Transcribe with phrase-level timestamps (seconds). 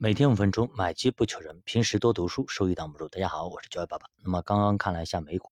[0.00, 3.08] 每天五分钟，买基不求人，平时多读书，收益挡不住。
[3.08, 4.06] 大家好，我是教育爸爸。
[4.22, 5.50] 那么刚刚看了一下美股，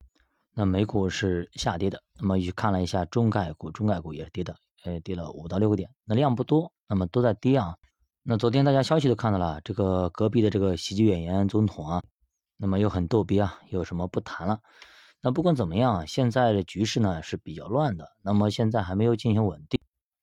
[0.55, 2.01] 那美股是下跌的。
[2.21, 4.55] 那么去看了一下中概股，中概股也是跌的，
[4.85, 7.75] 呃，跌了五到六个点，那量不多，那么都在跌啊。
[8.23, 12.05] 那昨天大家消息都看到了，这个隔壁的这个喜剧演员总统啊，
[12.57, 14.61] 那么又很逗逼啊，有什么不谈了？
[15.23, 19.81] 那不管怎么样，现在的局势呢是比较乱的，那么现在还没有进行稳定。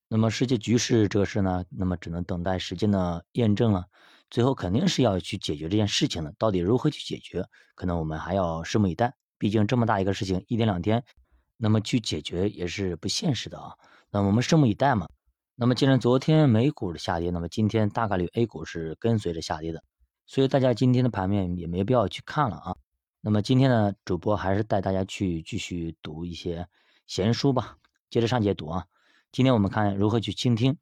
[0.07, 3.87] 那么世界局势这个事呢，那么只能等待时间的验证了。
[4.33, 7.45] 最后肯定是要去解决这件事情的，到底如何去解决，
[7.75, 9.13] 可能我们还要拭目以待。
[9.37, 11.03] 毕竟这么大一个事情，一天两天，
[11.55, 13.75] 那么去解决也是不现实的啊。
[14.09, 15.07] 那我们拭目以待嘛。
[15.53, 19.83] 那么既然昨天美股的下跌，那么今天大概率 A 股是跟随着下跌的，
[20.25, 22.75] 所以大家今天的盘面也没必要去看了啊。
[23.21, 26.67] 那么今天呢，主播还是带大家去继续读一些
[27.05, 27.77] 闲书吧，
[28.09, 28.85] 接着上节读啊。
[29.31, 30.75] 今天我们看如何去倾听。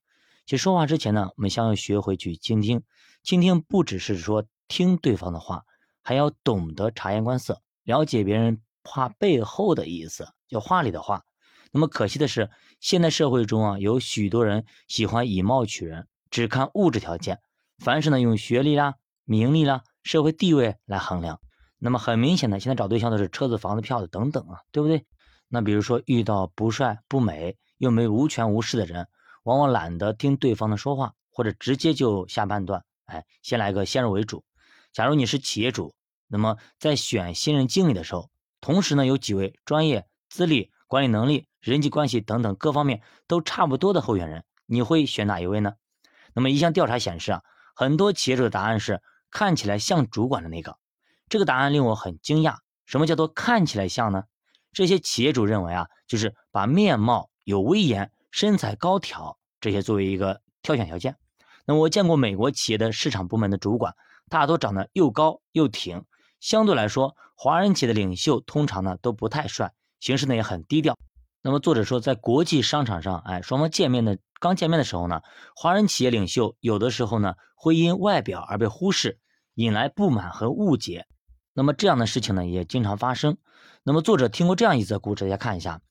[0.45, 2.83] 其实说话之前呢，我们先要学会去倾听。
[3.23, 5.63] 倾听不只是说听对方的话，
[6.01, 11.23] 还要懂得察言观色，了解别人话背后的意思，叫话里的话。
[11.71, 17.39] 那么可惜的是，现代社会中啊，有许多人喜欢以貌取人，只看物质条件，
[17.77, 21.39] 凡是呢用学历啦、名利啦、社会地位来衡量。
[21.77, 25.05] 那么很明显的，现在找对象都是车子、房子、票子等等啊，对不对？
[25.47, 27.57] 那比如说遇到不帅不美。
[27.77, 29.07] 又没无权无势的人，
[29.43, 32.85] 往往懒得听对方的说话，或者直接就下判断。
[33.05, 34.43] 哎，先来个先入为主。
[34.93, 35.95] 假如你是企业主，
[36.27, 45.73] 那么在选新人经理的时候，同时呢有几位专业、资历、管理能力、人际关系等等各方面都差不多的候选人，你会选哪一位呢？
[46.33, 47.43] 那么一项调查显示啊，
[47.75, 50.77] 很多企业主的答案是看起来像主管的那个。
[51.29, 52.57] 这个答案令我很惊讶。
[52.85, 54.25] 什么叫做看起来像呢？
[54.71, 57.29] 这些企业主认为啊，就是把面貌。
[57.43, 61.17] 有威严、身材高挑这些作为一个挑选条件。
[61.65, 63.95] 那我见过美国企业的市场部门的主管，
[64.29, 66.03] 大多长得又高又挺。
[66.39, 70.97] 相对来说，华人企业的领袖通常呢都不太帅，行事呢也很低调。
[71.43, 75.21] 那么作者说，在国际商场上，哎，双方见面的刚见面的时候呢，
[75.55, 79.19] 华人企业领袖有的时候呢会因外表而被忽视，
[79.53, 81.05] 引来不满和误解。
[81.53, 83.37] 那么这样的事情呢也经常发生。
[83.83, 85.81] 那么作者听过这样一则故事，大家看一下。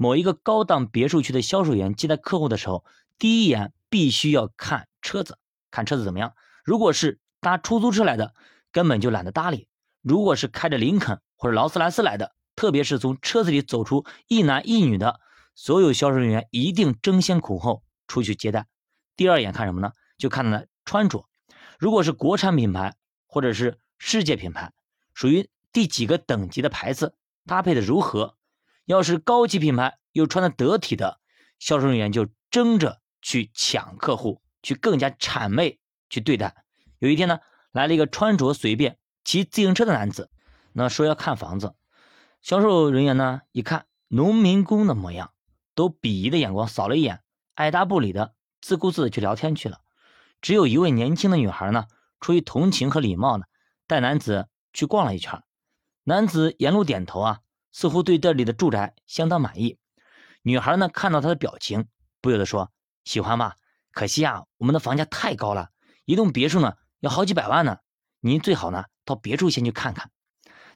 [0.00, 2.84] 某一个高档别墅区的销售员接待客户的时候，
[3.18, 5.38] 第一眼必须要看车子，
[5.72, 6.34] 看车子怎么样。
[6.64, 8.32] 如果是搭出租车来的，
[8.70, 9.66] 根本就懒得搭理；
[10.00, 15.18] 如果是开着林肯或者劳斯莱斯来的，特别是从车子里走出一男一女的，
[15.56, 18.68] 所有销售人员一定争先恐后出去接待。
[19.16, 19.90] 第二眼看什么呢？
[20.16, 21.26] 就看他的穿着。
[21.76, 22.94] 如果是国产品牌
[23.26, 24.72] 或者是世界品牌，
[25.12, 27.16] 属于第几个等级的牌子，
[27.46, 28.37] 搭配的如何？
[28.88, 31.20] 要是高级品牌又穿的得体的，
[31.58, 35.78] 销售人员就争着去抢客户，去更加谄媚
[36.08, 36.64] 去对待。
[36.98, 37.40] 有一天呢，
[37.70, 40.30] 来了一个穿着随便、骑自行车的男子，
[40.72, 41.74] 那说要看房子。
[42.40, 45.32] 销售人员呢一看农民工的模样，
[45.74, 47.20] 都鄙夷的眼光扫了一眼，
[47.54, 48.32] 爱答不理的
[48.62, 49.80] 自顾自的去聊天去了。
[50.40, 51.84] 只有一位年轻的女孩呢，
[52.20, 53.44] 出于同情和礼貌呢，
[53.86, 55.42] 带男子去逛了一圈。
[56.04, 57.40] 男子沿路点头啊。
[57.72, 59.78] 似乎对这里的住宅相当满意。
[60.42, 61.86] 女孩呢，看到他的表情，
[62.20, 62.70] 不由得说
[63.04, 63.56] ：“喜欢吧？
[63.92, 65.70] 可惜啊，我们的房价太高了，
[66.04, 67.78] 一栋别墅呢要好几百万呢。
[68.20, 70.10] 您最好呢到别处先去看看。”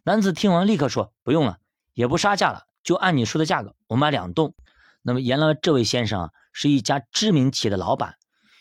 [0.04, 1.58] 男子听完立刻说：“不用了，
[1.94, 4.54] 也不杀价了，就按你说的价格，我买两栋。”
[5.02, 8.16] 那么原来这位先生啊是一家知名企业的老板。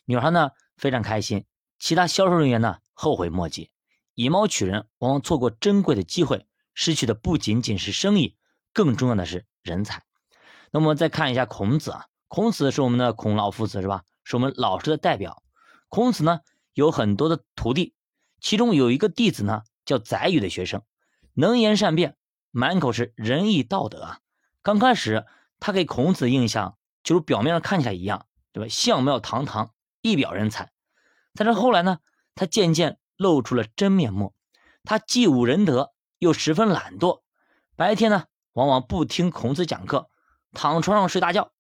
[0.06, 1.46] 女孩呢非常开心，
[1.80, 3.72] 其他销售人员呢后悔莫及。
[4.14, 6.46] 以貌取人，往往错过珍贵的机会。
[6.74, 8.38] 失去的不仅仅是生意，
[8.74, 10.04] 更重要的是人才。
[10.72, 14.04] 那么再看一下孔子啊，孔子是我们的孔老夫子是吧？
[14.24, 15.44] 是我们老师的代表。
[15.90, 16.40] 孔子呢
[16.74, 17.94] 有很多的徒弟，
[18.40, 20.84] 其中有一个弟子呢叫宰予的学生，
[21.34, 22.16] 能言善辩，
[22.52, 24.20] 满口是仁义道德啊。
[24.62, 25.26] 刚开始
[25.60, 28.70] 他给孔子的印象就是表面上看起来一样，对吧？
[28.70, 30.72] 相貌堂堂，一表人才。
[31.34, 32.00] 但是后来呢，
[32.36, 34.34] 他渐渐露出了真面目，
[34.84, 35.92] 他既无仁德。
[36.22, 37.22] 又十分懒惰，
[37.76, 40.08] 白天呢往往不听孔子讲课，
[40.52, 41.52] 躺床上睡大觉，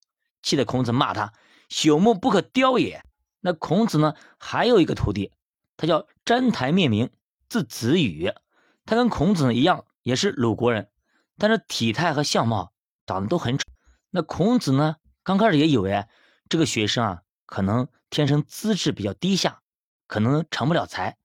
[0.43, 1.33] 气得孔子骂他
[1.67, 3.03] 朽木不可雕也。
[3.39, 5.31] 那孔子呢还有一个徒弟，
[5.77, 7.09] 他叫詹台灭明，
[7.49, 8.31] 字子羽，
[8.85, 10.91] 他跟孔子呢一样，也是鲁国人，
[11.39, 12.71] 但是体态和相貌
[13.07, 13.65] 长得都很丑。
[14.11, 16.05] 那孔子呢刚开始也以为
[16.49, 19.63] 这个学生啊可能天生资质比较低下，
[20.05, 21.17] 可能成不了才，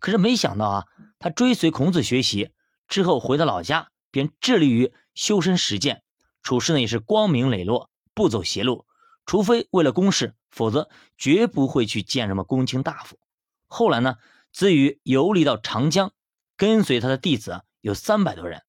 [0.00, 0.84] 可是没想到啊，
[1.18, 2.50] 他追随孔子学习。
[2.88, 6.02] 之后回到老家，便致力于修身实践，
[6.42, 8.86] 处事呢也是光明磊落，不走邪路。
[9.26, 13.18] 除非为了公事，否则绝不会去见什么公卿大夫。
[13.66, 14.16] 后来呢，
[14.52, 16.12] 子羽游历到长江，
[16.56, 18.62] 跟随他的弟子有三百多人，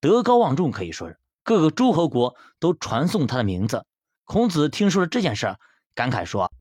[0.00, 3.86] 德高望重，可以说是各个诸侯国都传颂他的名字。
[4.24, 5.56] 孔子听说了这件事，
[5.94, 6.52] 感慨说：“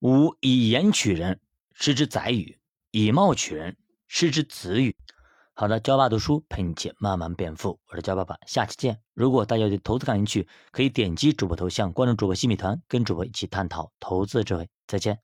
[0.00, 1.40] 吾以言取人，
[1.72, 2.58] 失之宰予；
[2.92, 3.76] 以貌取人，
[4.06, 4.96] 失之子羽。”
[5.60, 7.80] 好的，教爸读书陪你一起慢慢变富。
[7.90, 9.00] 我是教爸爸，下期见。
[9.12, 14.68] 如果大家对投资感兴趣，可以点击主播头像关注主播新米团，跟主播一起探讨投资智慧。
[14.86, 15.18] 再见。